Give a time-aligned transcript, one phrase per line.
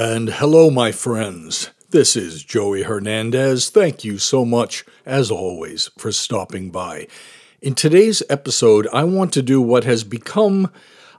[0.00, 1.70] And hello, my friends.
[1.90, 3.68] This is Joey Hernandez.
[3.68, 7.08] Thank you so much, as always, for stopping by.
[7.60, 10.70] In today's episode, I want to do what has become,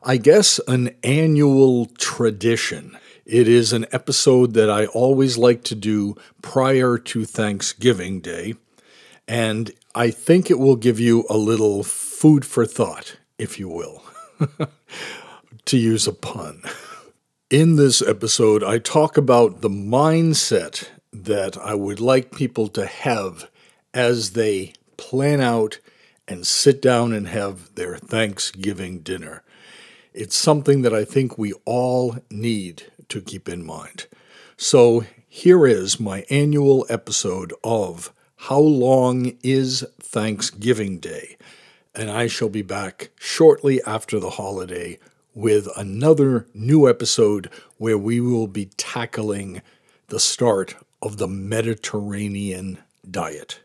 [0.01, 2.97] I guess, an annual tradition.
[3.25, 8.53] It is an episode that I always like to do prior to Thanksgiving Day,
[9.27, 14.05] and I think it will give you a little food for thought, if you will,
[15.65, 16.61] to use a pun.
[17.49, 23.49] In this episode, I talk about the mindset that I would like people to have
[23.91, 25.79] as they plan out
[26.27, 29.41] and sit down and have their Thanksgiving dinner.
[30.13, 34.05] It's something that I think we all need to keep in mind.
[34.55, 41.35] So, here is my annual episode of How Long is Thanksgiving Day?
[41.95, 44.99] And I shall be back shortly after the holiday
[45.39, 49.61] with another new episode where we will be tackling
[50.07, 52.77] the start of the Mediterranean
[53.09, 53.61] diet.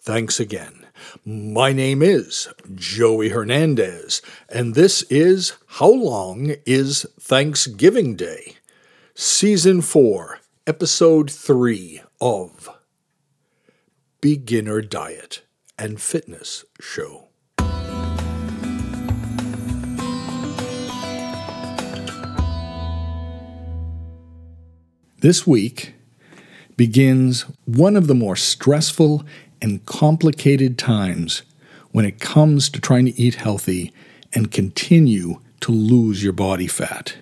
[0.00, 0.86] Thanks again.
[1.24, 8.54] My name is Joey Hernandez, and this is How Long is Thanksgiving Day?
[9.16, 12.70] Season 4, Episode 3 of
[14.20, 15.42] Beginner Diet
[15.76, 17.27] and Fitness Show.
[25.28, 25.92] This week
[26.78, 29.26] begins one of the more stressful
[29.60, 31.42] and complicated times
[31.90, 33.92] when it comes to trying to eat healthy
[34.32, 37.16] and continue to lose your body fat.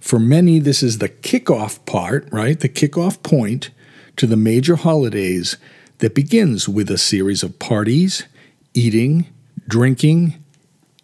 [0.00, 2.58] For many, this is the kickoff part, right?
[2.58, 3.68] The kickoff point
[4.16, 5.58] to the major holidays
[5.98, 8.24] that begins with a series of parties,
[8.72, 9.26] eating,
[9.68, 10.42] drinking,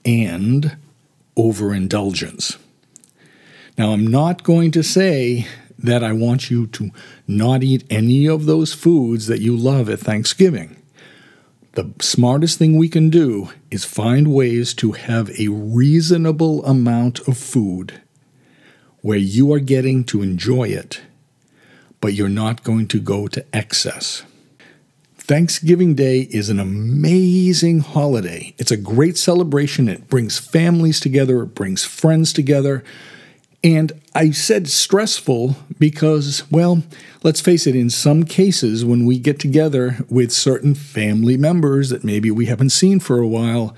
[0.02, 0.78] and
[1.36, 2.56] overindulgence.
[3.76, 5.46] Now, I'm not going to say
[5.78, 6.90] that I want you to
[7.26, 10.76] not eat any of those foods that you love at Thanksgiving.
[11.72, 17.36] The smartest thing we can do is find ways to have a reasonable amount of
[17.36, 18.00] food
[19.02, 21.02] where you are getting to enjoy it,
[22.00, 24.22] but you're not going to go to excess.
[25.16, 28.54] Thanksgiving Day is an amazing holiday.
[28.58, 29.88] It's a great celebration.
[29.88, 32.84] It brings families together, it brings friends together.
[33.66, 36.84] And I said stressful because, well,
[37.24, 42.04] let's face it, in some cases, when we get together with certain family members that
[42.04, 43.74] maybe we haven't seen for a while,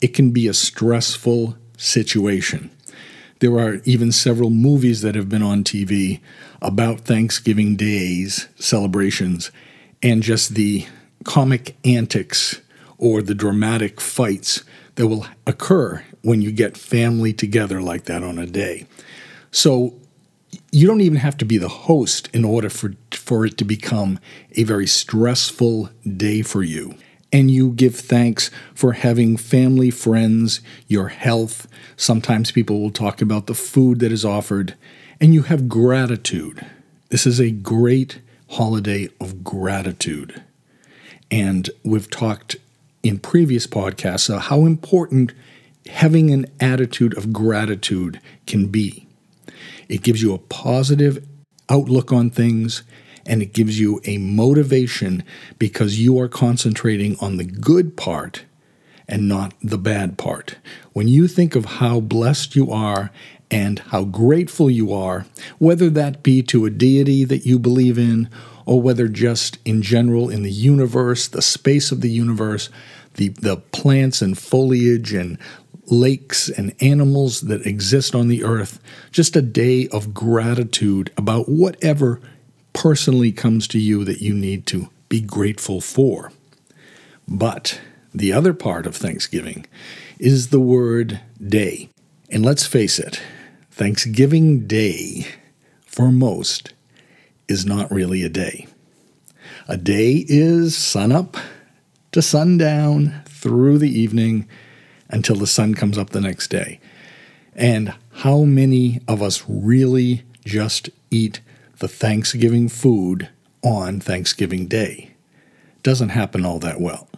[0.00, 2.72] it can be a stressful situation.
[3.38, 6.18] There are even several movies that have been on TV
[6.60, 9.52] about Thanksgiving Days celebrations
[10.02, 10.84] and just the
[11.22, 12.60] comic antics
[12.98, 14.64] or the dramatic fights
[14.96, 18.84] that will occur when you get family together like that on a day.
[19.50, 19.94] So
[20.70, 24.18] you don't even have to be the host in order for, for it to become
[24.56, 26.94] a very stressful day for you.
[27.32, 31.66] And you give thanks for having family, friends, your health.
[31.96, 34.74] Sometimes people will talk about the food that is offered,
[35.20, 36.64] and you have gratitude.
[37.10, 38.20] This is a great
[38.50, 40.42] holiday of gratitude.
[41.30, 42.56] And we've talked
[43.02, 45.32] in previous podcasts uh, how important
[45.86, 49.07] having an attitude of gratitude can be.
[49.88, 51.26] It gives you a positive
[51.68, 52.82] outlook on things
[53.26, 55.22] and it gives you a motivation
[55.58, 58.44] because you are concentrating on the good part
[59.06, 60.56] and not the bad part.
[60.92, 63.10] When you think of how blessed you are
[63.50, 65.26] and how grateful you are,
[65.58, 68.28] whether that be to a deity that you believe in
[68.66, 72.68] or whether just in general in the universe, the space of the universe,
[73.14, 75.38] the, the plants and foliage and
[75.90, 78.80] lakes and animals that exist on the earth,
[79.10, 82.20] just a day of gratitude about whatever
[82.72, 86.30] personally comes to you that you need to be grateful for.
[87.26, 87.80] But
[88.14, 89.66] the other part of Thanksgiving
[90.18, 91.88] is the word day.
[92.30, 93.20] And let's face it,
[93.70, 95.26] Thanksgiving Day,
[95.86, 96.72] for most,
[97.48, 98.66] is not really a day.
[99.66, 101.36] A day is sunup
[102.12, 104.48] to sundown through the evening
[105.10, 106.80] until the sun comes up the next day.
[107.54, 111.40] And how many of us really just eat
[111.78, 113.28] the Thanksgiving food
[113.62, 115.12] on Thanksgiving Day?
[115.82, 117.08] Doesn't happen all that well.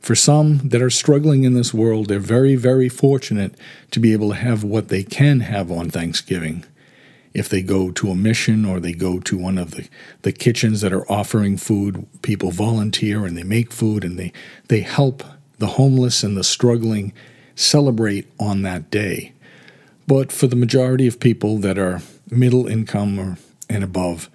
[0.00, 3.56] For some that are struggling in this world, they're very, very fortunate
[3.90, 6.64] to be able to have what they can have on Thanksgiving.
[7.34, 9.88] If they go to a mission or they go to one of the,
[10.22, 14.32] the kitchens that are offering food, people volunteer and they make food and they,
[14.68, 15.24] they help
[15.58, 17.12] the homeless and the struggling
[17.54, 19.32] celebrate on that day.
[20.06, 23.38] But for the majority of people that are middle income or,
[23.68, 24.30] and above,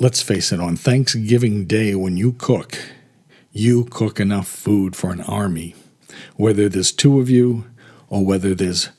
[0.00, 2.78] let's face it, on Thanksgiving Day when you cook,
[3.52, 5.74] you cook enough food for an army.
[6.36, 7.66] Whether there's two of you
[8.08, 8.90] or whether there's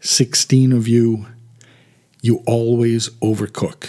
[0.00, 1.26] 16 of you,
[2.20, 3.88] you always overcook.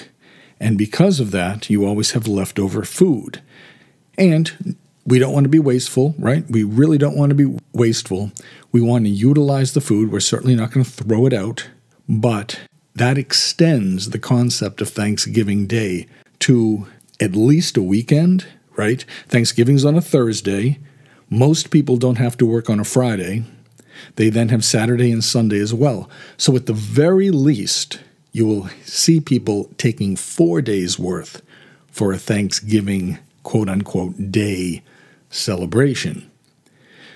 [0.60, 3.42] And because of that, you always have leftover food.
[4.18, 4.76] And
[5.10, 6.46] we don't want to be wasteful, right?
[6.50, 8.32] We really don't want to be wasteful.
[8.72, 10.12] We want to utilize the food.
[10.12, 11.70] We're certainly not going to throw it out,
[12.08, 12.60] but
[12.94, 16.06] that extends the concept of Thanksgiving Day
[16.40, 16.88] to
[17.20, 18.46] at least a weekend,
[18.76, 19.04] right?
[19.28, 20.80] Thanksgiving's on a Thursday.
[21.30, 23.46] Most people don't have to work on a Friday.
[24.16, 26.10] They then have Saturday and Sunday as well.
[26.38, 28.00] So, at the very least,
[28.32, 31.42] you will see people taking four days worth
[31.92, 34.84] for a Thanksgiving quote unquote day
[35.30, 36.30] celebration.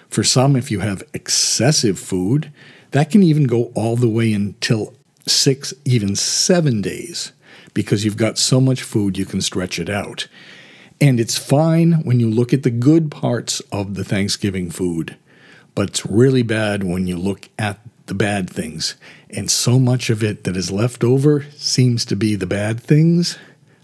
[0.09, 2.51] For some, if you have excessive food,
[2.91, 4.93] that can even go all the way until
[5.27, 7.31] six, even seven days,
[7.73, 10.27] because you've got so much food you can stretch it out.
[11.01, 15.17] And it's fine when you look at the good parts of the Thanksgiving food,
[15.75, 18.95] but it's really bad when you look at the bad things.
[19.29, 23.37] And so much of it that is left over seems to be the bad things.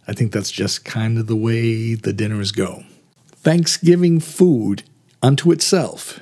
[0.07, 2.83] I think that's just kind of the way the dinners go.
[3.41, 4.83] Thanksgiving food
[5.24, 6.19] unto itself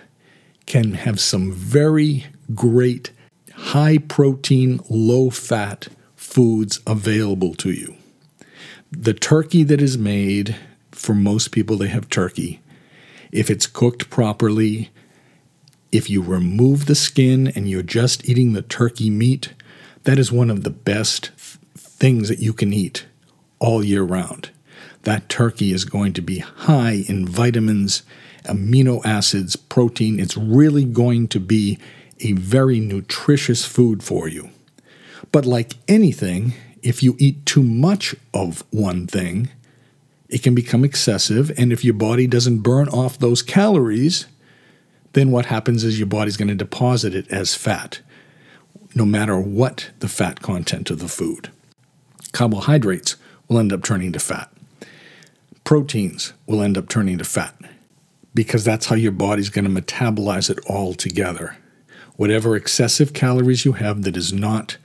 [0.68, 3.10] can have some very great
[3.54, 7.96] high protein, low fat foods available to you.
[8.92, 10.56] The turkey that is made,
[10.92, 12.62] for most people, they have turkey.
[13.32, 14.92] If it's cooked properly,
[15.92, 19.54] if you remove the skin and you're just eating the turkey meat,
[20.04, 21.32] that is one of the best
[21.76, 23.08] things that you can eat
[23.58, 24.52] all year round.
[25.08, 28.04] That turkey is going to be high in vitamins,
[28.44, 30.20] amino acids, protein.
[30.20, 31.80] It's really going to be
[32.20, 34.50] a very nutritious food for you.
[35.32, 39.48] But like anything, if you eat too much of one thing,
[40.28, 41.58] it can become excessive.
[41.58, 44.26] And if your body doesn't burn off those calories,
[45.14, 48.02] then what happens is your body's going to deposit it as fat,
[48.94, 51.50] no matter what the fat content of the food.
[52.34, 53.16] Carbohydrates
[53.48, 54.52] will end up turning to fat.
[55.68, 57.54] Proteins will end up turning to fat
[58.34, 61.58] because that's how your body's going to metabolize it all together
[62.18, 64.78] whatever excessive calories you have that is not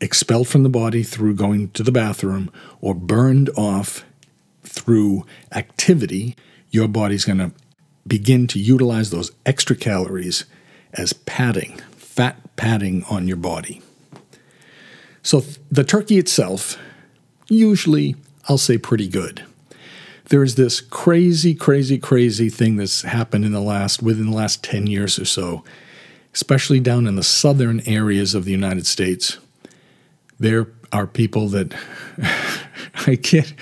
[0.00, 2.50] expelled from the body through going to the bathroom
[2.80, 4.04] or burned off
[4.62, 6.36] through activity,
[6.70, 7.52] your body's going to
[8.06, 10.44] begin to utilize those extra calories
[10.92, 13.80] as padding, fat padding on your body.
[15.22, 16.76] So the turkey itself,
[17.48, 18.16] usually
[18.48, 19.44] I'll say pretty good.
[20.30, 24.86] There's this crazy, crazy, crazy thing that's happened in the last within the last 10
[24.86, 25.64] years or so
[26.34, 29.38] especially down in the southern areas of the United States,
[30.38, 31.72] there are people that
[33.06, 33.54] I can't.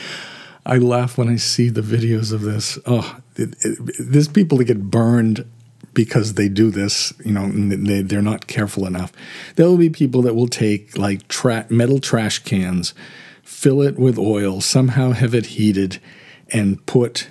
[0.64, 2.78] I laugh when I see the videos of this.
[2.87, 5.45] Oh, there's people that get burned
[5.92, 9.12] because they do this, you know, they, they're not careful enough.
[9.57, 12.95] There will be people that will take like tra- metal trash cans,
[13.42, 16.00] fill it with oil, somehow have it heated,
[16.52, 17.28] and put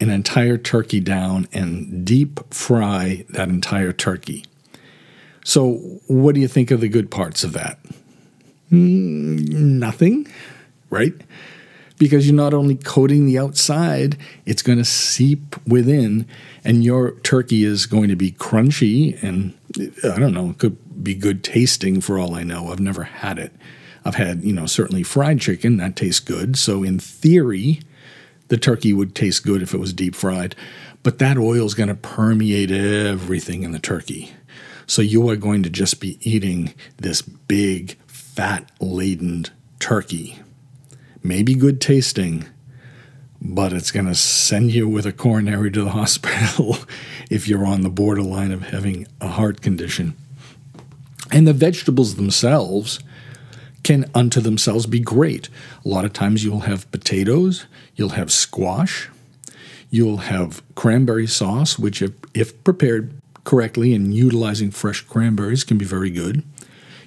[0.00, 4.44] an entire turkey down and deep fry that entire turkey.
[5.44, 5.74] So,
[6.06, 7.78] what do you think of the good parts of that?
[8.70, 10.26] Mm, nothing,
[10.90, 11.14] right?
[11.98, 16.26] Because you're not only coating the outside, it's going to seep within,
[16.64, 19.54] and your turkey is going to be crunchy and
[20.04, 22.68] I don't know, it could be good tasting for all I know.
[22.68, 23.52] I've never had it.
[24.04, 26.56] I've had, you know, certainly fried chicken, that tastes good.
[26.56, 27.80] So, in theory,
[28.52, 30.54] the turkey would taste good if it was deep fried,
[31.02, 34.30] but that oil is going to permeate everything in the turkey.
[34.86, 39.46] So you are going to just be eating this big, fat laden
[39.78, 40.38] turkey.
[41.22, 42.44] Maybe good tasting,
[43.40, 46.76] but it's going to send you with a coronary to the hospital
[47.30, 50.14] if you're on the borderline of having a heart condition.
[51.30, 53.00] And the vegetables themselves
[53.82, 55.48] can unto themselves be great.
[55.84, 59.08] A lot of times you'll have potatoes, you'll have squash,
[59.90, 63.12] you'll have cranberry sauce, which, if, if prepared
[63.44, 66.42] correctly and utilizing fresh cranberries can be very good.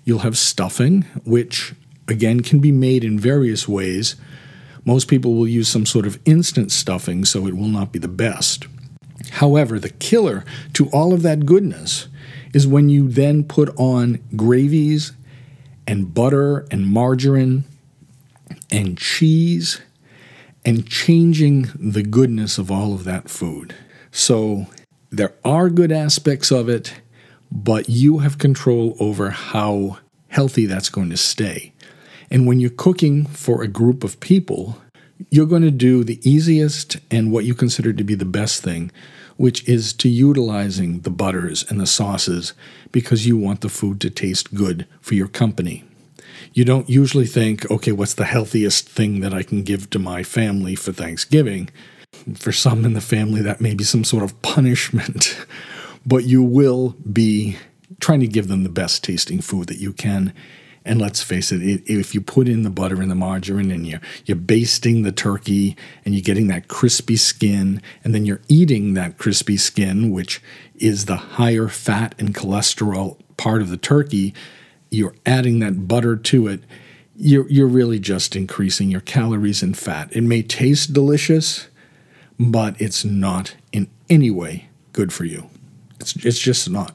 [0.04, 1.74] You'll have stuffing, which
[2.08, 4.16] again can be made in various ways.
[4.84, 8.08] Most people will use some sort of instant stuffing, so it will not be the
[8.08, 8.68] best.
[9.32, 12.08] However, the killer to all of that goodness
[12.54, 15.14] is when you then put on gravies
[15.88, 17.64] and butter and margarine
[18.72, 19.82] and cheese
[20.64, 23.76] and changing the goodness of all of that food.
[24.12, 24.68] So
[25.12, 27.02] there are good aspects of it,
[27.52, 30.00] but you have control over how
[30.30, 31.74] healthy that's going to stay.
[32.32, 34.82] And when you're cooking for a group of people,
[35.30, 38.92] you're going to do the easiest and what you consider to be the best thing,
[39.38, 42.54] which is to utilizing the butters and the sauces
[42.92, 45.84] because you want the food to taste good for your company.
[46.54, 50.24] You don't usually think, okay, what's the healthiest thing that I can give to my
[50.24, 51.70] family for Thanksgiving?
[52.36, 55.46] For some in the family, that may be some sort of punishment,
[56.06, 57.58] but you will be
[58.00, 60.34] trying to give them the best tasting food that you can
[60.86, 64.02] and let's face it, if you put in the butter and the margarine and you're,
[64.26, 65.76] you're basting the turkey
[66.06, 70.42] and you're getting that crispy skin, and then you're eating that crispy skin, which
[70.76, 74.34] is the higher fat and cholesterol part of the turkey,
[74.92, 76.62] you're adding that butter to it.
[77.18, 80.16] You're, you're really just increasing your calories and fat.
[80.16, 81.68] It may taste delicious,
[82.40, 85.50] but it's not in any way good for you.
[86.00, 86.94] It's, it's just not.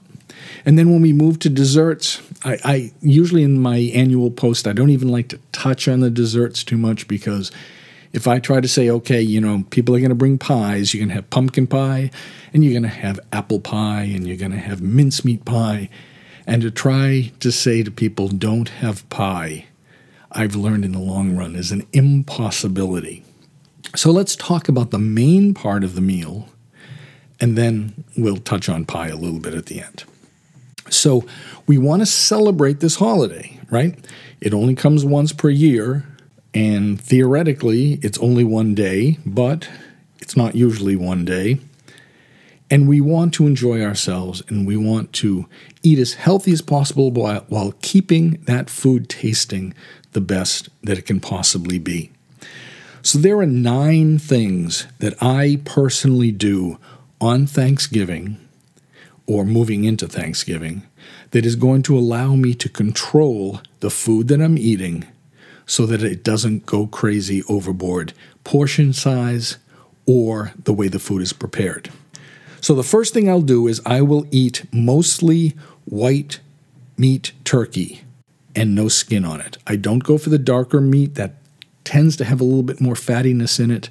[0.65, 4.73] And then when we move to desserts, I, I, usually in my annual post, I
[4.73, 7.51] don't even like to touch on the desserts too much because
[8.13, 11.01] if I try to say, okay, you know, people are going to bring pies, you're
[11.01, 12.11] going to have pumpkin pie,
[12.53, 15.89] and you're going to have apple pie, and you're going to have mincemeat pie,
[16.47, 19.67] and to try to say to people, don't have pie,
[20.33, 23.25] I've learned in the long run is an impossibility.
[23.95, 26.49] So let's talk about the main part of the meal,
[27.41, 30.05] and then we'll touch on pie a little bit at the end.
[30.91, 31.25] So
[31.67, 33.99] we want to celebrate this holiday, right?
[34.41, 36.05] It only comes once per year,
[36.53, 39.69] and theoretically, it's only one day, but
[40.19, 41.61] it's not usually one day.
[42.73, 45.47] And we want to enjoy ourselves and we want to
[45.83, 49.75] eat as healthy as possible while, while keeping that food tasting
[50.13, 52.13] the best that it can possibly be.
[53.03, 56.79] So, there are nine things that I personally do
[57.21, 58.37] on Thanksgiving
[59.27, 60.83] or moving into Thanksgiving
[61.31, 65.07] that is going to allow me to control the food that I'm eating
[65.67, 68.13] so that it doesn't go crazy overboard,
[68.43, 69.59] portion size,
[70.07, 71.91] or the way the food is prepared.
[72.61, 76.41] So, the first thing I'll do is I will eat mostly white
[76.99, 78.03] meat turkey
[78.55, 79.59] and no skin on it.
[79.67, 81.37] I don't go for the darker meat that
[81.85, 83.91] tends to have a little bit more fattiness in it.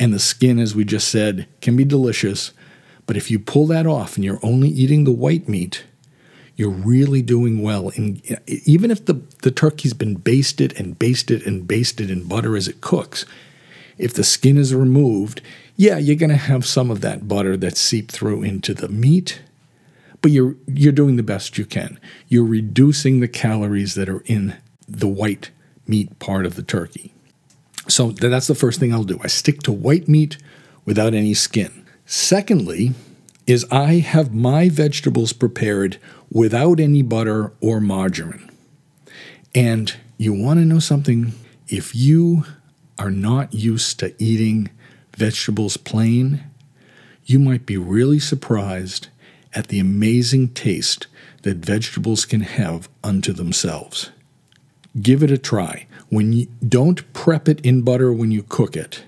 [0.00, 2.52] And the skin, as we just said, can be delicious,
[3.06, 5.84] but if you pull that off and you're only eating the white meat,
[6.56, 7.90] you're really doing well.
[7.96, 12.68] And even if the, the turkey's been basted and basted and basted in butter as
[12.68, 13.26] it cooks,
[13.98, 15.40] if the skin is removed,
[15.76, 19.40] yeah, you're going to have some of that butter that seep through into the meat,
[20.20, 21.98] but you're you're doing the best you can.
[22.28, 24.56] You're reducing the calories that are in
[24.88, 25.50] the white
[25.86, 27.12] meat part of the turkey.
[27.88, 29.20] So that's the first thing I'll do.
[29.22, 30.38] I stick to white meat
[30.84, 31.83] without any skin.
[32.06, 32.94] Secondly,
[33.46, 35.98] is I have my vegetables prepared
[36.30, 38.50] without any butter or margarine.
[39.54, 41.32] And you want to know something?
[41.68, 42.44] If you
[42.98, 44.70] are not used to eating
[45.16, 46.44] vegetables plain,
[47.24, 49.08] you might be really surprised
[49.54, 51.06] at the amazing taste
[51.42, 54.10] that vegetables can have unto themselves.
[55.00, 55.86] Give it a try.
[56.08, 59.04] When you don't prep it in butter when you cook it,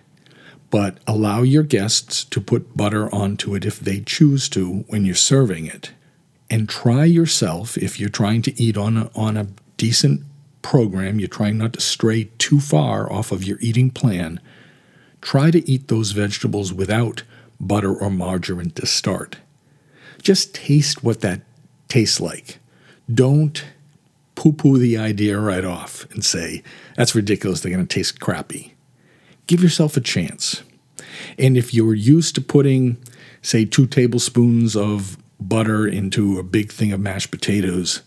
[0.71, 5.15] but allow your guests to put butter onto it if they choose to when you're
[5.15, 5.93] serving it.
[6.49, 10.23] And try yourself, if you're trying to eat on a, on a decent
[10.63, 14.41] program, you're trying not to stray too far off of your eating plan,
[15.21, 17.23] try to eat those vegetables without
[17.59, 19.39] butter or margarine to start.
[20.23, 21.43] Just taste what that
[21.89, 22.59] tastes like.
[23.13, 23.65] Don't
[24.35, 26.63] poo poo the idea right off and say,
[26.97, 28.76] that's ridiculous, they're going to taste crappy
[29.47, 30.63] give yourself a chance.
[31.39, 32.99] And if you're used to putting,
[33.43, 38.03] say, two tablespoons of butter into a big thing of mashed potatoes,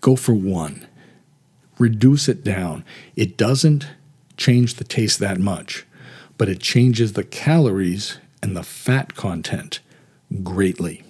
[0.00, 0.86] go for one.
[1.78, 2.84] Reduce it down.
[3.16, 3.86] It doesn't
[4.36, 5.84] change the taste that much,
[6.38, 9.80] but it changes the calories and the fat content
[10.42, 11.02] greatly.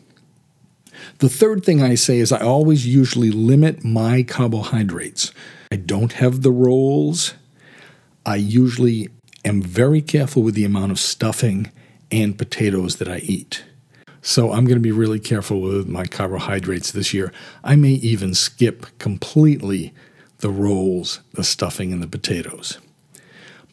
[1.19, 5.33] The third thing I say is I always usually limit my carbohydrates.
[5.71, 7.35] I don't have the rolls.
[8.25, 9.09] I usually
[9.47, 11.71] am very careful with the amount of stuffing
[12.11, 13.65] and potatoes that I eat.
[14.21, 17.33] So I'm going to be really careful with my carbohydrates this year.
[17.63, 19.95] I may even skip completely
[20.39, 22.79] the rolls, the stuffing, and the potatoes.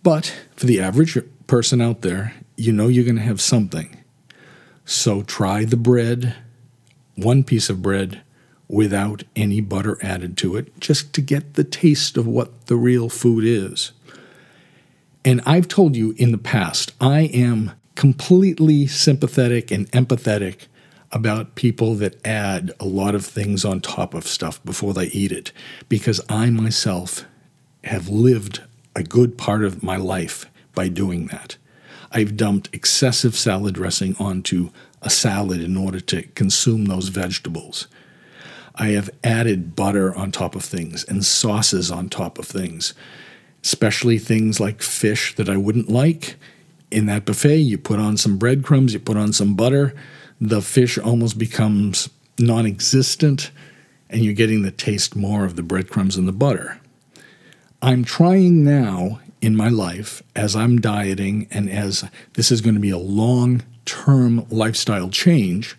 [0.04, 3.98] But for the average person out there, you know you're going to have something.
[4.86, 6.36] So try the bread,
[7.16, 8.22] one piece of bread
[8.68, 13.10] without any butter added to it, just to get the taste of what the real
[13.10, 13.92] food is.
[15.26, 20.68] And I've told you in the past, I am completely sympathetic and empathetic
[21.12, 25.32] about people that add a lot of things on top of stuff before they eat
[25.32, 25.52] it
[25.88, 27.26] because I myself
[27.84, 28.62] have lived
[28.96, 31.58] a good part of my life by doing that.
[32.12, 37.88] I've dumped excessive salad dressing onto a salad in order to consume those vegetables.
[38.76, 42.94] I have added butter on top of things and sauces on top of things,
[43.64, 46.36] especially things like fish that I wouldn't like.
[46.92, 49.96] In that buffet, you put on some breadcrumbs, you put on some butter,
[50.40, 53.52] the fish almost becomes non existent,
[54.10, 56.80] and you're getting the taste more of the breadcrumbs and the butter.
[57.82, 62.80] I'm trying now in my life as I'm dieting and as this is going to
[62.80, 65.76] be a long term lifestyle change,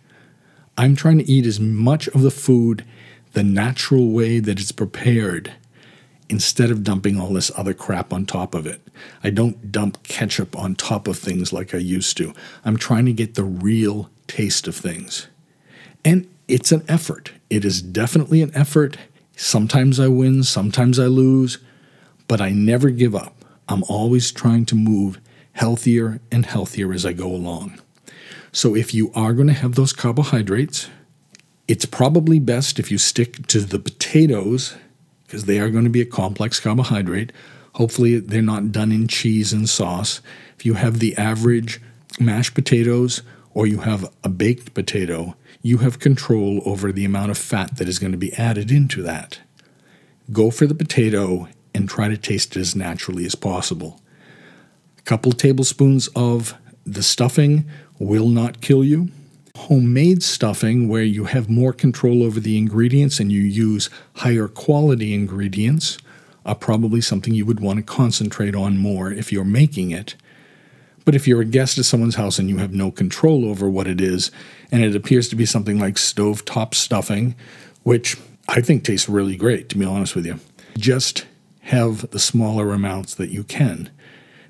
[0.76, 2.84] I'm trying to eat as much of the food
[3.32, 5.52] the natural way that it's prepared
[6.34, 8.82] instead of dumping all this other crap on top of it.
[9.22, 12.34] I don't dump ketchup on top of things like I used to.
[12.64, 15.28] I'm trying to get the real taste of things.
[16.04, 17.30] And it's an effort.
[17.50, 18.96] It is definitely an effort.
[19.36, 21.58] Sometimes I win, sometimes I lose,
[22.26, 23.44] but I never give up.
[23.68, 25.20] I'm always trying to move
[25.52, 27.80] healthier and healthier as I go along.
[28.50, 30.90] So if you are going to have those carbohydrates,
[31.68, 34.74] it's probably best if you stick to the potatoes
[35.26, 37.32] because they are going to be a complex carbohydrate.
[37.74, 40.20] Hopefully, they're not done in cheese and sauce.
[40.56, 41.80] If you have the average
[42.20, 47.38] mashed potatoes or you have a baked potato, you have control over the amount of
[47.38, 49.40] fat that is going to be added into that.
[50.32, 54.00] Go for the potato and try to taste it as naturally as possible.
[54.98, 57.64] A couple tablespoons of the stuffing
[57.98, 59.08] will not kill you.
[59.56, 65.14] Homemade stuffing, where you have more control over the ingredients and you use higher quality
[65.14, 65.96] ingredients,
[66.44, 70.16] are probably something you would want to concentrate on more if you're making it.
[71.04, 73.86] But if you're a guest at someone's house and you have no control over what
[73.86, 74.30] it is,
[74.72, 77.34] and it appears to be something like stovetop stuffing,
[77.82, 80.40] which I think tastes really great, to be honest with you,
[80.76, 81.26] just
[81.60, 83.90] have the smaller amounts that you can.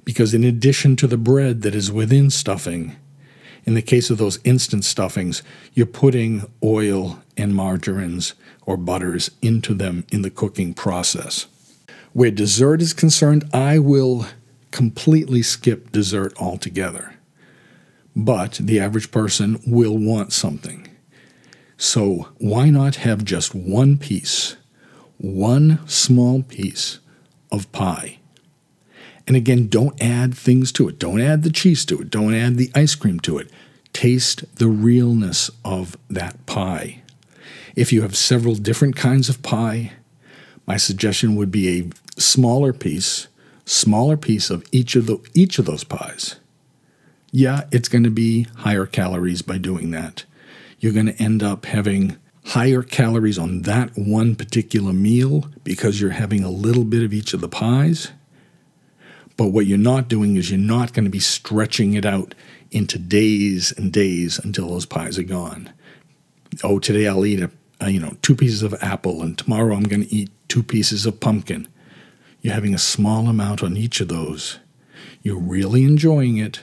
[0.05, 2.97] Because in addition to the bread that is within stuffing,
[3.66, 8.35] in the case of those instant stuffings, you're putting oil and margarines
[8.66, 11.46] or butters into them in the cooking process.
[12.12, 14.27] Where dessert is concerned, I will
[14.70, 17.14] completely skip dessert altogether.
[18.16, 20.88] But the average person will want something.
[21.77, 24.57] So why not have just one piece,
[25.18, 27.00] one small piece
[27.50, 28.18] of pie.
[29.27, 30.99] And again, don't add things to it.
[30.99, 32.11] Don't add the cheese to it.
[32.11, 33.51] Don't add the ice cream to it.
[33.93, 37.03] Taste the realness of that pie.
[37.75, 39.93] If you have several different kinds of pie,
[40.67, 43.29] my suggestion would be a smaller piece,
[43.65, 46.37] smaller piece of each of the each of those pies.
[47.33, 50.25] Yeah, it's going to be higher calories by doing that.
[50.79, 56.11] You're going to end up having higher calories on that one particular meal because you're
[56.11, 58.13] having a little bit of each of the pies.
[59.37, 62.35] But what you're not doing is you're not going to be stretching it out
[62.70, 65.73] into days and days until those pies are gone.
[66.62, 69.85] Oh, today I'll eat a, a you know two pieces of apple, and tomorrow I'm
[69.85, 71.68] going to eat two pieces of pumpkin.
[72.40, 74.59] You're having a small amount on each of those.
[75.23, 76.61] You're really enjoying it,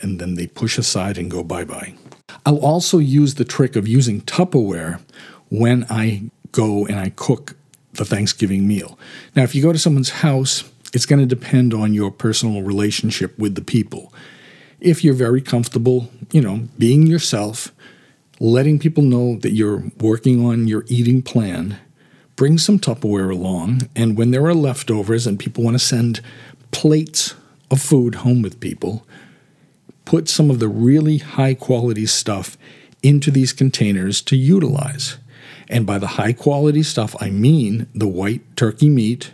[0.00, 1.94] and then they push aside and go bye bye.
[2.46, 5.00] I'll also use the trick of using Tupperware
[5.48, 7.56] when I go and I cook
[7.94, 8.98] the Thanksgiving meal.
[9.34, 13.38] Now, if you go to someone's house, it's going to depend on your personal relationship
[13.38, 14.12] with the people.
[14.80, 17.72] If you're very comfortable, you know, being yourself,
[18.40, 21.78] letting people know that you're working on your eating plan,
[22.36, 23.82] bring some Tupperware along.
[23.94, 26.20] And when there are leftovers and people want to send
[26.70, 27.34] plates
[27.70, 29.06] of food home with people,
[30.06, 32.56] put some of the really high quality stuff
[33.02, 35.18] into these containers to utilize.
[35.68, 39.32] And by the high quality stuff, I mean the white turkey meat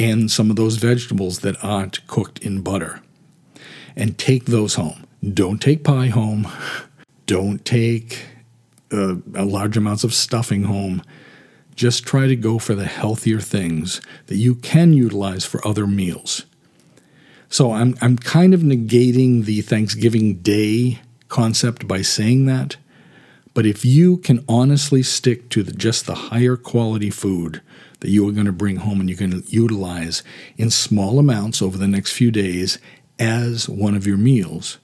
[0.00, 3.02] and some of those vegetables that aren't cooked in butter.
[3.94, 5.06] And take those home.
[5.22, 6.48] Don't take pie home.
[7.26, 8.24] Don't take
[8.90, 11.02] uh, large amounts of stuffing home.
[11.76, 16.46] Just try to go for the healthier things that you can utilize for other meals.
[17.50, 22.76] So I'm, I'm kind of negating the Thanksgiving Day concept by saying that.
[23.52, 27.60] But if you can honestly stick to the, just the higher quality food
[28.00, 30.22] that you are going to bring home and you can utilize
[30.56, 32.78] in small amounts over the next few days
[33.18, 34.78] as one of your meals,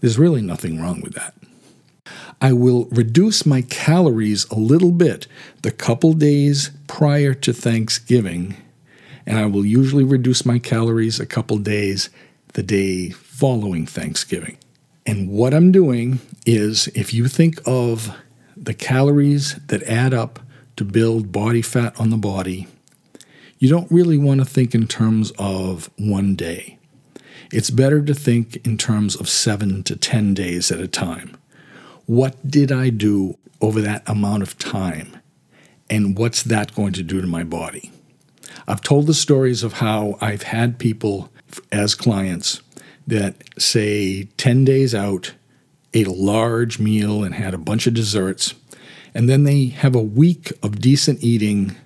[0.00, 1.34] there's really nothing wrong with that.
[2.40, 5.26] I will reduce my calories a little bit
[5.62, 8.56] the couple days prior to Thanksgiving
[9.26, 12.10] and I will usually reduce my calories a couple days
[12.54, 14.58] the day following Thanksgiving.
[15.06, 18.12] And what I'm doing is if you think of
[18.56, 20.40] the calories that add up
[20.80, 22.66] to build body fat on the body,
[23.58, 26.78] you don't really want to think in terms of one day.
[27.52, 31.36] It's better to think in terms of seven to 10 days at a time.
[32.06, 35.18] What did I do over that amount of time?
[35.90, 37.92] And what's that going to do to my body?
[38.66, 41.30] I've told the stories of how I've had people
[41.70, 42.62] as clients
[43.06, 45.34] that say 10 days out,
[45.92, 48.54] ate a large meal and had a bunch of desserts,
[49.14, 51.76] and then they have a week of decent eating,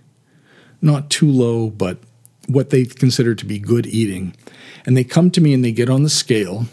[0.81, 1.99] not too low, but
[2.47, 4.37] what they consider to be good eating.
[4.85, 6.67] And they come to me and they get on the scale,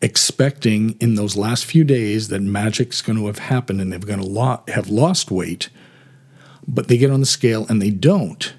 [0.00, 4.20] expecting in those last few days that magic's going to have happened and they're going
[4.20, 5.68] to lo- have lost weight,
[6.66, 8.54] but they get on the scale and they don't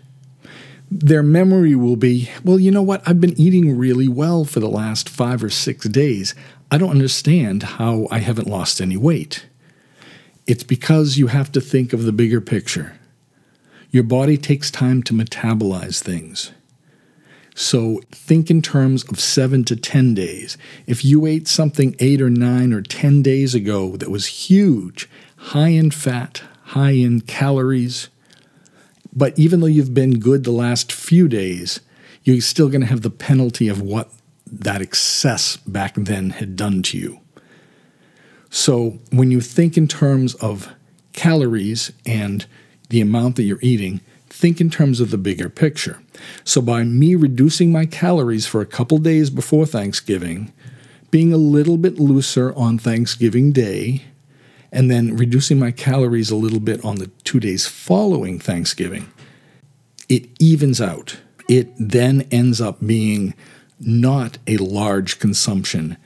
[0.91, 3.01] their memory will be, well, you know what?
[3.05, 6.35] I've been eating really well for the last five or six days.
[6.71, 9.45] I don't understand how I haven't lost any weight.
[10.47, 12.97] It's because you have to think of the bigger picture.
[13.89, 16.51] Your body takes time to metabolize things.
[17.55, 20.57] So think in terms of seven to 10 days.
[20.85, 25.69] If you ate something eight or nine or 10 days ago that was huge, high
[25.69, 28.09] in fat, high in calories,
[29.15, 31.79] but even though you've been good the last few days,
[32.23, 34.11] you're still going to have the penalty of what
[34.45, 37.21] that excess back then had done to you.
[38.55, 40.73] So when you think in terms of
[41.11, 42.45] calories and
[42.87, 46.01] the amount that you're eating, think in terms of the bigger picture.
[46.45, 50.53] So by me reducing my calories for a couple days before Thanksgiving,
[51.11, 54.05] being a little bit looser on Thanksgiving Day,
[54.71, 59.11] and then reducing my calories a little bit on the two days following Thanksgiving,
[60.07, 61.17] it evens out.
[61.49, 63.33] It then ends up being
[63.81, 65.97] not a large consumption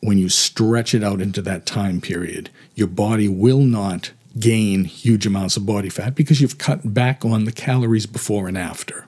[0.00, 2.50] when you stretch it out into that time period.
[2.74, 7.44] Your body will not gain huge amounts of body fat because you've cut back on
[7.44, 9.06] the calories before and after.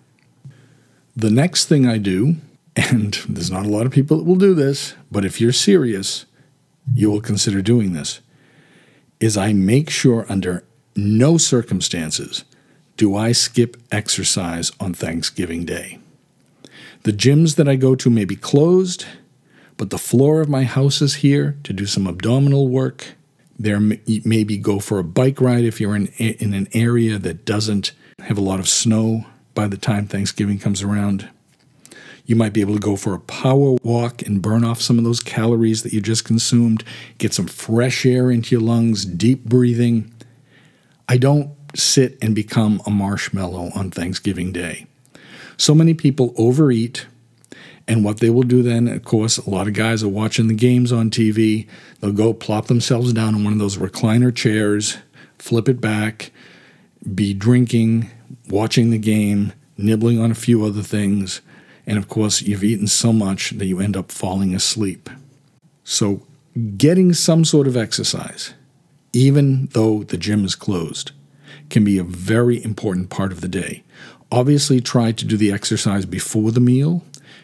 [1.16, 2.36] The next thing I do,
[2.76, 6.26] and there's not a lot of people that will do this, but if you're serious,
[6.94, 8.20] you will consider doing this
[9.20, 10.64] is I make sure under
[10.96, 12.44] no circumstances
[12.96, 15.98] do I skip exercise on Thanksgiving Day.
[17.02, 19.06] The gyms that I go to may be closed,
[19.80, 23.14] but the floor of my house is here to do some abdominal work.
[23.58, 27.92] There maybe go for a bike ride if you're in, in an area that doesn't
[28.18, 31.30] have a lot of snow by the time Thanksgiving comes around.
[32.26, 35.04] You might be able to go for a power walk and burn off some of
[35.04, 36.84] those calories that you just consumed,
[37.16, 40.12] get some fresh air into your lungs, deep breathing.
[41.08, 44.88] I don't sit and become a marshmallow on Thanksgiving Day.
[45.56, 47.06] So many people overeat,
[47.90, 50.54] and what they will do then, of course, a lot of guys are watching the
[50.54, 51.66] games on TV.
[51.98, 54.98] They'll go plop themselves down in one of those recliner chairs,
[55.38, 56.30] flip it back,
[57.16, 58.08] be drinking,
[58.48, 61.40] watching the game, nibbling on a few other things,
[61.84, 65.10] and of course, you've eaten so much that you end up falling asleep.
[65.82, 66.24] So,
[66.76, 68.54] getting some sort of exercise,
[69.12, 71.10] even though the gym is closed,
[71.70, 73.82] can be a very important part of the day.
[74.30, 77.02] Obviously, try to do the exercise before the meal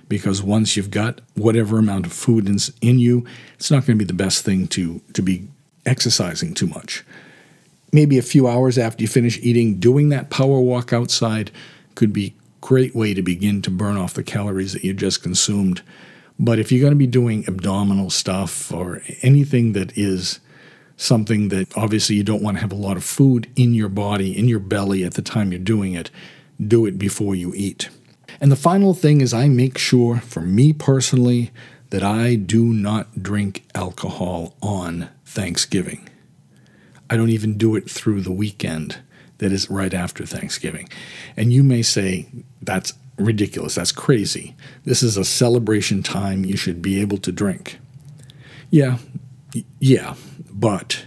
[0.09, 4.05] because once you've got whatever amount of food in, in you, it's not going to
[4.05, 5.49] be the best thing to, to be
[5.85, 7.05] exercising too much.
[7.92, 11.51] Maybe a few hours after you finish eating, doing that power walk outside
[11.94, 15.22] could be a great way to begin to burn off the calories that you just
[15.22, 15.83] consumed.
[16.38, 20.40] But if you're going to be doing abdominal stuff or anything that is
[20.96, 24.37] something that obviously you don't want to have a lot of food in your body,
[24.37, 26.11] in your belly at the time you're doing it,
[26.64, 27.88] do it before you eat.
[28.40, 31.51] And the final thing is, I make sure, for me personally,
[31.90, 36.09] that I do not drink alcohol on Thanksgiving.
[37.09, 38.99] I don't even do it through the weekend
[39.38, 40.88] that is right after Thanksgiving.
[41.37, 42.27] And you may say,
[42.61, 44.55] that's ridiculous, that's crazy.
[44.85, 47.79] This is a celebration time, you should be able to drink.
[48.70, 48.99] Yeah,
[49.79, 50.14] yeah,
[50.51, 51.05] but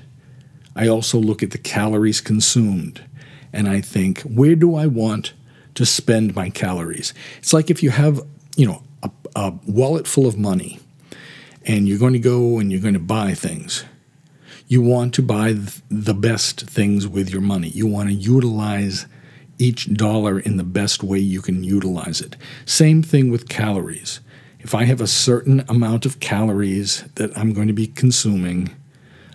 [0.76, 3.04] I also look at the calories consumed
[3.52, 5.34] and I think, where do I want
[5.80, 7.14] to spend my calories?
[7.40, 8.22] It's like if you have,
[8.56, 10.80] you know, a, a wallet full of money
[11.66, 13.84] and you're going to go and you're going to buy things
[14.70, 15.56] you want to buy
[15.90, 17.70] the best things with your money.
[17.70, 19.08] You want to utilize
[19.58, 22.36] each dollar in the best way you can utilize it.
[22.66, 24.20] Same thing with calories.
[24.60, 28.70] If I have a certain amount of calories that I'm going to be consuming,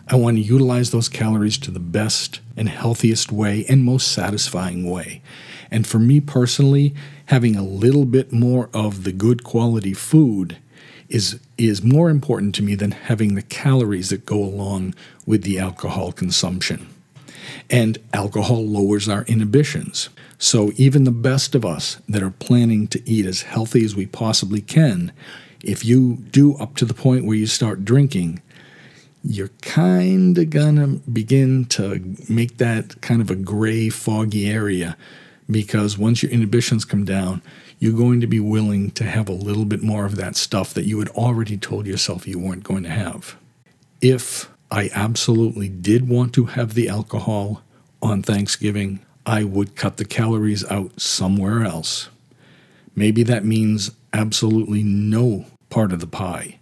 [0.06, 4.88] I want to utilize those calories to the best and healthiest way and most satisfying
[4.88, 5.20] way.
[5.74, 6.94] And for me personally,
[7.26, 10.58] having a little bit more of the good quality food
[11.08, 14.94] is is more important to me than having the calories that go along
[15.26, 16.86] with the alcohol consumption.
[17.68, 20.10] And alcohol lowers our inhibitions.
[20.38, 24.06] So, even the best of us that are planning to eat as healthy as we
[24.06, 25.10] possibly can,
[25.60, 28.40] if you do up to the point where you start drinking,
[29.24, 34.96] you're kind of going to begin to make that kind of a gray, foggy area
[35.50, 37.42] because once your inhibitions come down,
[37.78, 40.86] you're going to be willing to have a little bit more of that stuff that
[40.86, 43.36] you had already told yourself you weren't going to have.
[44.00, 47.62] If I absolutely did want to have the alcohol
[48.00, 52.08] on Thanksgiving, I would cut the calories out somewhere else.
[52.94, 56.58] Maybe that means absolutely no part of the pie.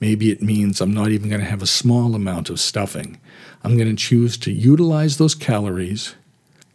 [0.00, 3.18] Maybe it means I'm not even going to have a small amount of stuffing.
[3.62, 6.14] I'm going to choose to utilize those calories.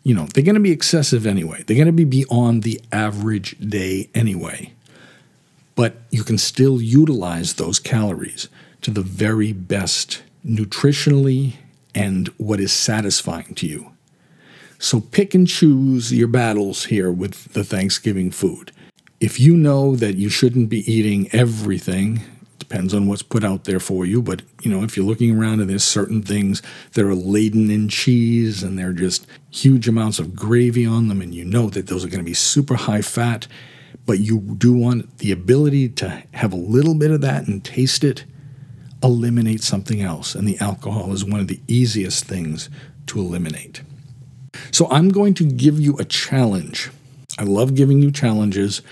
[0.09, 1.61] You know, they're going to be excessive anyway.
[1.61, 4.73] They're going to be beyond the average day anyway.
[5.75, 8.49] But you can still utilize those calories
[8.81, 11.57] to the very best nutritionally
[11.93, 13.91] and what is satisfying to you.
[14.79, 18.71] So pick and choose your battles here with the Thanksgiving food.
[19.19, 22.21] If you know that you shouldn't be eating everything,
[22.69, 24.21] depends on what's put out there for you.
[24.21, 26.61] But, you know, if you're looking around and there's certain things
[26.93, 31.33] that are laden in cheese and they're just huge amounts of gravy on them, and
[31.33, 33.47] you know that those are going to be super high fat,
[34.05, 38.03] but you do want the ability to have a little bit of that and taste
[38.03, 38.23] it,
[39.01, 40.35] eliminate something else.
[40.35, 42.69] And the alcohol is one of the easiest things
[43.07, 43.81] to eliminate.
[44.71, 46.91] So I'm going to give you a challenge.
[47.39, 48.83] I love giving you challenges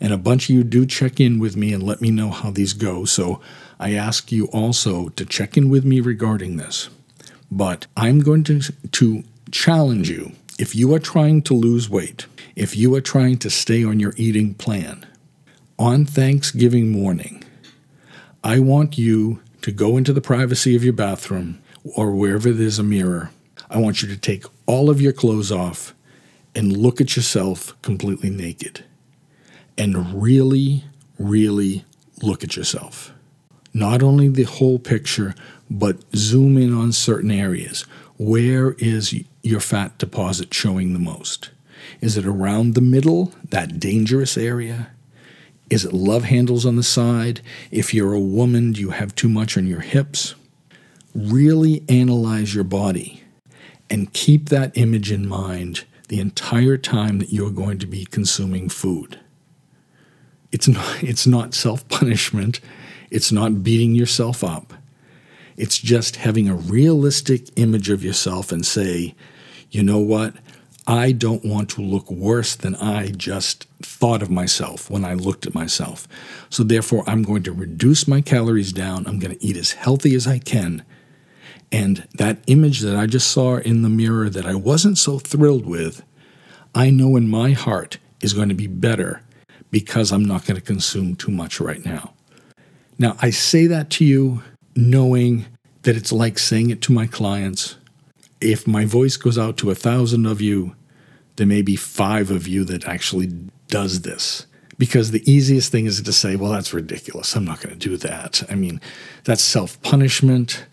[0.00, 2.50] and a bunch of you do check in with me and let me know how
[2.50, 3.04] these go.
[3.04, 3.40] So
[3.80, 6.88] I ask you also to check in with me regarding this.
[7.50, 12.76] But I'm going to, to challenge you if you are trying to lose weight, if
[12.76, 15.06] you are trying to stay on your eating plan,
[15.78, 17.44] on Thanksgiving morning,
[18.42, 21.60] I want you to go into the privacy of your bathroom
[21.96, 23.30] or wherever there's a mirror.
[23.68, 25.94] I want you to take all of your clothes off
[26.54, 28.84] and look at yourself completely naked
[29.78, 30.84] and really,
[31.18, 31.84] really
[32.22, 33.12] look at yourself.
[33.74, 35.34] Not only the whole picture,
[35.70, 37.82] but zoom in on certain areas.
[38.18, 41.50] Where is your fat deposit showing the most?
[42.00, 44.90] Is it around the middle, that dangerous area?
[45.68, 47.40] Is it love handles on the side?
[47.70, 50.34] If you're a woman, do you have too much on your hips?
[51.14, 53.24] Really analyze your body
[53.90, 58.68] and keep that image in mind the entire time that you're going to be consuming
[58.68, 59.18] food.
[60.56, 62.60] It's not, it's not self punishment,
[63.10, 64.72] it's not beating yourself up.
[65.58, 69.14] It's just having a realistic image of yourself and say,
[69.70, 70.32] you know what?
[70.86, 75.44] I don't want to look worse than I just thought of myself when I looked
[75.44, 76.08] at myself.
[76.48, 79.06] So, therefore, I'm going to reduce my calories down.
[79.06, 80.86] I'm going to eat as healthy as I can.
[81.70, 85.66] And that image that I just saw in the mirror that I wasn't so thrilled
[85.66, 86.02] with,
[86.74, 89.20] I know in my heart is going to be better
[89.70, 92.12] because I'm not going to consume too much right now.
[92.98, 94.42] Now, I say that to you
[94.74, 95.46] knowing
[95.82, 97.76] that it's like saying it to my clients.
[98.40, 100.74] If my voice goes out to a thousand of you,
[101.36, 103.28] there may be five of you that actually
[103.68, 104.46] does this.
[104.78, 107.34] Because the easiest thing is to say, well, that's ridiculous.
[107.34, 108.42] I'm not going to do that.
[108.50, 108.80] I mean,
[109.24, 110.66] that's self punishment.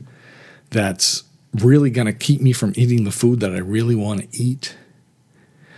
[0.72, 4.38] That's really going to keep me from eating the food that I really want to
[4.38, 4.76] eat.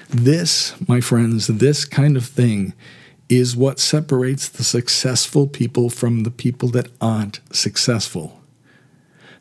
[0.10, 2.74] This, my friends, this kind of thing
[3.30, 8.42] is what separates the successful people from the people that aren't successful.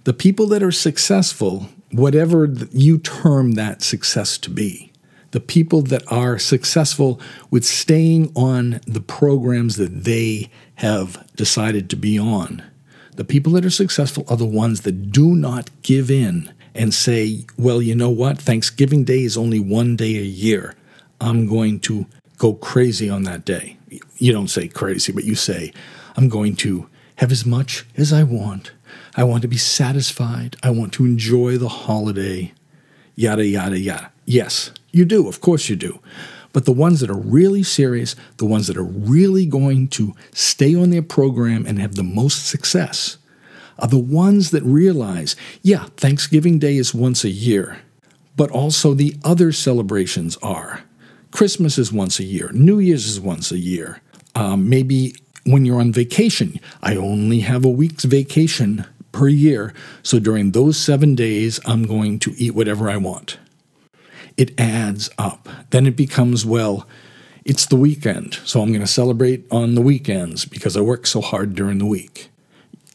[0.05, 4.93] The people that are successful, whatever you term that success to be,
[5.33, 7.21] the people that are successful
[7.51, 12.63] with staying on the programs that they have decided to be on,
[13.17, 17.45] the people that are successful are the ones that do not give in and say,
[17.57, 18.39] well, you know what?
[18.39, 20.75] Thanksgiving Day is only one day a year.
[21.21, 22.07] I'm going to
[22.39, 23.77] go crazy on that day.
[24.17, 25.73] You don't say crazy, but you say,
[26.17, 28.73] I'm going to have as much as I want.
[29.17, 30.57] I want to be satisfied.
[30.63, 32.53] I want to enjoy the holiday.
[33.15, 34.13] Yada, yada, yada.
[34.25, 35.29] Yes, you do.
[35.29, 36.01] Of course you do.
[36.53, 40.75] But the ones that are really serious, the ones that are really going to stay
[40.75, 43.19] on their program and have the most success,
[43.79, 47.81] are the ones that realize, yeah, Thanksgiving Day is once a year,
[48.37, 50.85] but also the other celebrations are.
[51.35, 54.01] Christmas is once a year, New Year's is once a year.
[54.37, 60.21] Um, maybe when you're on vacation, I only have a week's vacation per year, so
[60.21, 63.39] during those seven days, I'm going to eat whatever I want.
[64.37, 65.49] It adds up.
[65.71, 66.87] Then it becomes, well,
[67.45, 71.21] it's the weekend, so I'm going to celebrate on the weekends because I work so
[71.21, 72.31] hard during the week.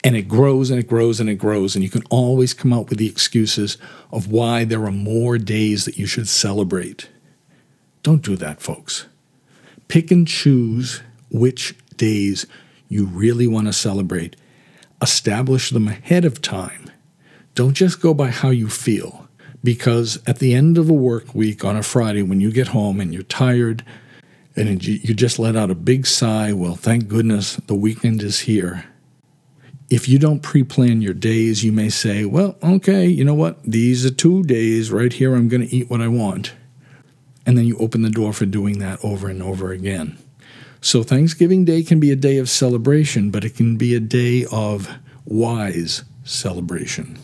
[0.02, 2.88] And it grows and it grows and it grows, and you can always come up
[2.88, 3.78] with the excuses
[4.14, 7.10] of why there are more days that you should celebrate
[8.04, 9.08] Don't do that, folks.
[9.88, 12.46] Pick and choose which days
[12.88, 14.36] you really want to celebrate.
[15.02, 16.92] Establish them ahead of time.
[17.56, 19.28] Don't just go by how you feel,
[19.64, 23.00] because at the end of a work week on a Friday, when you get home
[23.00, 23.84] and you're tired
[24.56, 28.86] and you just let out a big sigh, well, thank goodness the weekend is here.
[29.90, 33.62] If you don't pre plan your days, you may say, well, okay, you know what?
[33.64, 35.36] These are two days right here.
[35.36, 36.54] I'm going to eat what I want.
[37.50, 40.20] And then you open the door for doing that over and over again.
[40.82, 44.46] So, Thanksgiving Day can be a day of celebration, but it can be a day
[44.52, 44.88] of
[45.26, 47.18] wise celebration.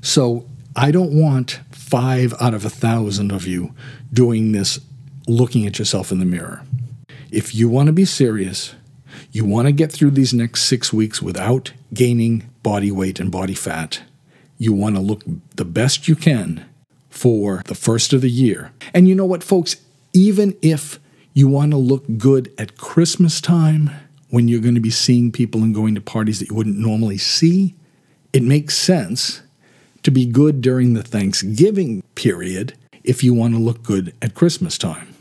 [0.00, 3.74] So, I don't want five out of a thousand of you
[4.10, 4.80] doing this
[5.28, 6.62] looking at yourself in the mirror.
[7.30, 8.74] If you want to be serious,
[9.30, 13.52] you want to get through these next six weeks without gaining body weight and body
[13.52, 14.00] fat.
[14.56, 15.22] You want to look
[15.54, 16.64] the best you can
[17.16, 18.72] for the first of the year.
[18.94, 19.76] And you know what, folks?
[20.12, 20.98] Even if
[21.32, 23.90] you want to look good at Christmas time
[24.30, 27.18] when you're going to be seeing people and going to parties that you wouldn't normally
[27.18, 27.74] see,
[28.32, 29.42] it makes sense
[30.02, 34.76] to be good during the Thanksgiving period if you want to look good at Christmas
[34.78, 35.14] time,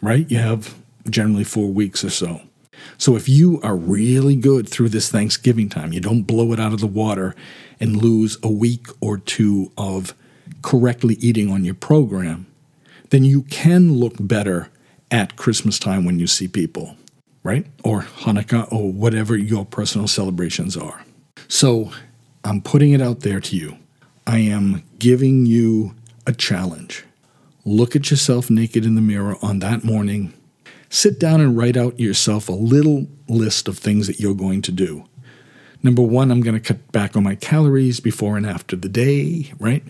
[0.00, 0.30] right?
[0.30, 0.74] You have
[1.08, 2.40] generally four weeks or so.
[2.98, 6.72] So if you are really good through this Thanksgiving time, you don't blow it out
[6.72, 7.34] of the water
[7.80, 10.14] and lose a week or two of
[10.62, 12.46] correctly eating on your program,
[13.10, 14.68] then you can look better
[15.10, 16.96] at Christmas time when you see people,
[17.42, 17.66] right?
[17.84, 21.04] Or Hanukkah or whatever your personal celebrations are.
[21.48, 21.92] So
[22.44, 23.76] I'm putting it out there to you.
[24.26, 25.94] I am giving you
[26.26, 27.04] a challenge.
[27.64, 30.32] Look at yourself naked in the mirror on that morning
[30.88, 34.72] sit down and write out yourself a little list of things that you're going to
[34.72, 35.04] do.
[35.82, 39.52] Number one, I'm going to cut back on my calories before and after the day,
[39.58, 39.84] right?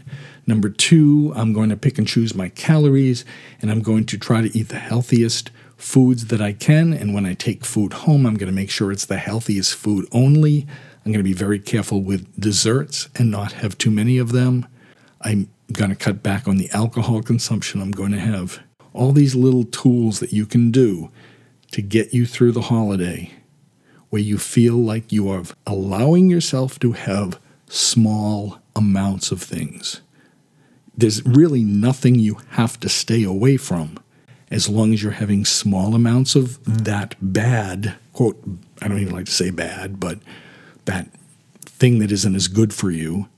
[0.46, 3.24] Number two, I'm going to pick and choose my calories
[3.60, 6.92] and I'm going to try to eat the healthiest foods that I can.
[6.92, 10.06] And when I take food home, I'm going to make sure it's the healthiest food
[10.12, 10.66] only.
[11.04, 14.66] I'm going to be very careful with desserts and not have too many of them.
[15.20, 18.60] I'm going to cut back on the alcohol consumption I'm going to have
[18.92, 21.10] all these little tools that you can do
[21.72, 23.32] to get you through the holiday
[24.10, 30.00] where you feel like you are allowing yourself to have small amounts of things.
[30.96, 33.98] There's really nothing you have to stay away from
[34.50, 36.84] as long as you're having small amounts of mm.
[36.84, 38.40] that bad, quote,
[38.80, 40.18] I don't even like to say bad, but
[40.84, 41.08] that
[41.64, 43.28] thing that isn't as good for you,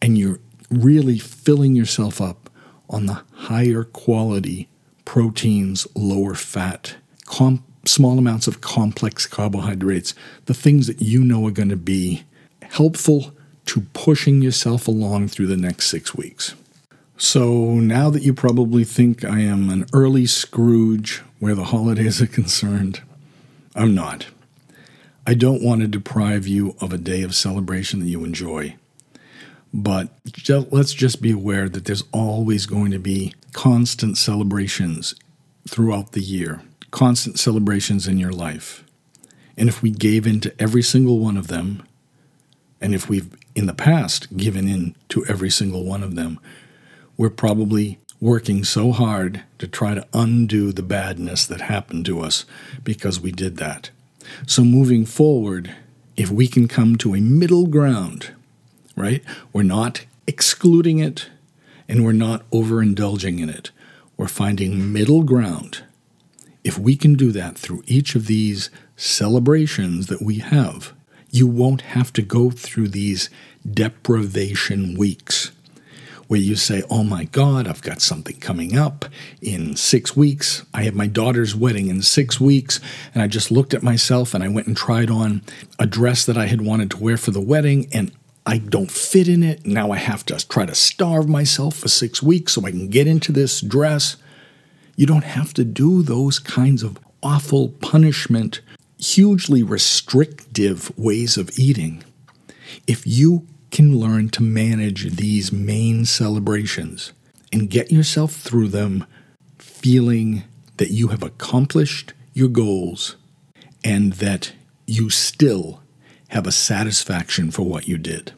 [0.00, 2.50] and you're really filling yourself up
[2.90, 4.68] on the higher quality
[5.04, 11.52] proteins, lower fat, com- small amounts of complex carbohydrates, the things that you know are
[11.52, 12.24] going to be
[12.62, 13.34] helpful
[13.66, 16.54] to pushing yourself along through the next six weeks.
[17.24, 22.26] So now that you probably think I am an early Scrooge where the holidays are
[22.26, 23.00] concerned,
[23.76, 24.26] I'm not.
[25.24, 28.74] I don't want to deprive you of a day of celebration that you enjoy.
[29.72, 30.08] But
[30.72, 35.14] let's just be aware that there's always going to be constant celebrations
[35.68, 38.82] throughout the year, constant celebrations in your life.
[39.56, 41.84] And if we gave in to every single one of them,
[42.80, 46.40] and if we've in the past given in to every single one of them,
[47.22, 52.44] we're probably working so hard to try to undo the badness that happened to us
[52.84, 53.90] because we did that.
[54.46, 55.74] So, moving forward,
[56.16, 58.32] if we can come to a middle ground
[58.96, 59.22] right?
[59.52, 61.28] We're not excluding it
[61.88, 63.70] and we're not overindulging in it.
[64.16, 65.84] We're finding middle ground.
[66.64, 70.92] If we can do that through each of these celebrations that we have,
[71.30, 73.30] you won't have to go through these
[73.68, 75.50] deprivation weeks
[76.32, 79.04] where you say, Oh my God, I've got something coming up
[79.42, 80.64] in six weeks.
[80.72, 82.80] I have my daughter's wedding in six weeks.
[83.12, 85.42] And I just looked at myself and I went and tried on
[85.78, 87.86] a dress that I had wanted to wear for the wedding.
[87.92, 88.12] And
[88.46, 89.66] I don't fit in it.
[89.66, 93.06] Now I have to try to starve myself for six weeks so I can get
[93.06, 94.16] into this dress.
[94.96, 98.62] You don't have to do those kinds of awful punishment,
[98.98, 102.02] hugely restrictive ways of eating.
[102.86, 107.12] If you can learn to manage these main celebrations
[107.52, 109.04] and get yourself through them
[109.58, 110.44] feeling
[110.76, 113.16] that you have accomplished your goals
[113.82, 114.52] and that
[114.86, 115.82] you still
[116.28, 118.32] have a satisfaction for what you did.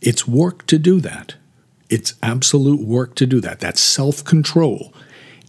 [0.00, 1.34] It's work to do that.
[1.88, 3.60] It's absolute work to do that.
[3.60, 4.92] That self control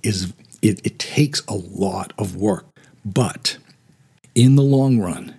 [0.04, 2.66] is, it, it takes a lot of work.
[3.06, 3.58] But
[4.36, 5.36] in the long run,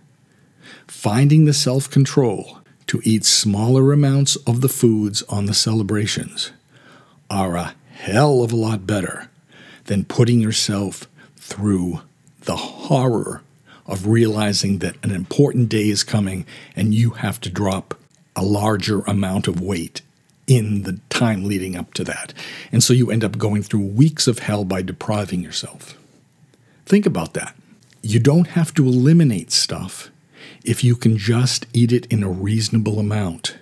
[0.86, 2.57] finding the self control
[2.88, 6.50] to eat smaller amounts of the foods on the celebrations
[7.30, 9.30] are a hell of a lot better
[9.84, 12.00] than putting yourself through
[12.42, 13.42] the horror
[13.86, 17.94] of realizing that an important day is coming and you have to drop
[18.34, 20.02] a larger amount of weight
[20.46, 22.32] in the time leading up to that.
[22.72, 25.98] And so you end up going through weeks of hell by depriving yourself.
[26.86, 27.54] Think about that.
[28.02, 30.10] You don't have to eliminate stuff
[30.68, 33.56] if you can just eat it in a reasonable amount.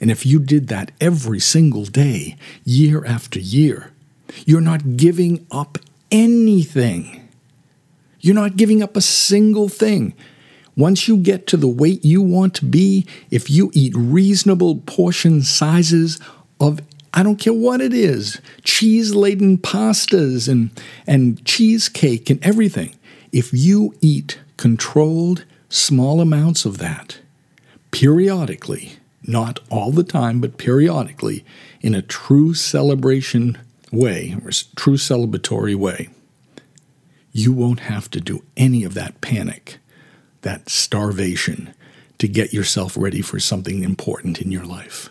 [0.00, 3.92] And if you did that every single day, year after year,
[4.46, 5.78] you're not giving up
[6.10, 7.28] anything.
[8.20, 10.14] You're not giving up a single thing.
[10.76, 15.42] Once you get to the weight you want to be, if you eat reasonable portion
[15.42, 16.18] sizes
[16.58, 16.80] of
[17.14, 20.70] I don't care what it is, cheese laden pastas and,
[21.06, 22.94] and cheesecake and everything.
[23.32, 27.18] If you eat controlled small amounts of that
[27.90, 28.92] periodically,
[29.22, 31.44] not all the time, but periodically,
[31.80, 33.58] in a true celebration
[33.90, 36.08] way, or true celebratory way,
[37.32, 39.78] you won't have to do any of that panic,
[40.42, 41.74] that starvation,
[42.18, 45.10] to get yourself ready for something important in your life.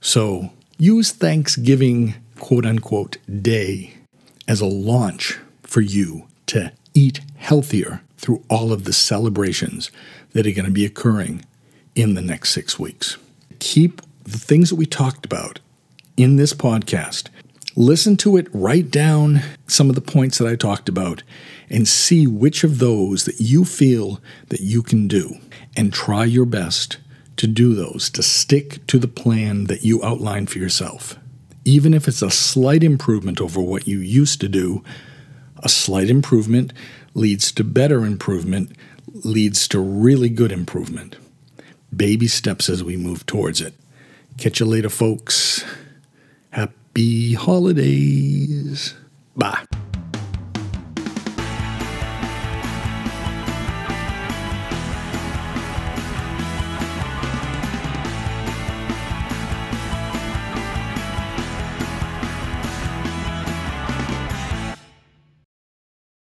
[0.00, 3.94] So use Thanksgiving, quote unquote, day
[4.46, 9.90] as a launch for you to eat healthier through all of the celebrations
[10.32, 11.44] that are going to be occurring
[11.94, 13.16] in the next six weeks.
[13.58, 15.60] Keep the things that we talked about
[16.16, 17.28] in this podcast
[17.78, 21.22] Listen to it, write down some of the points that I talked about,
[21.70, 25.36] and see which of those that you feel that you can do.
[25.76, 26.96] And try your best
[27.36, 31.20] to do those, to stick to the plan that you outlined for yourself.
[31.64, 34.82] Even if it's a slight improvement over what you used to do,
[35.62, 36.72] a slight improvement
[37.18, 38.72] leads to better improvement,
[39.24, 41.16] leads to really good improvement.
[41.94, 43.74] Baby steps as we move towards it.
[44.36, 45.64] Catch you later, folks.
[46.50, 48.94] Happy holidays.
[49.36, 49.64] Bye.